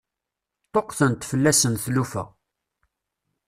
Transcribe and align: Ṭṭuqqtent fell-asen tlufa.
Ṭṭuqqtent 0.67 1.27
fell-asen 1.29 1.73
tlufa. 1.83 2.23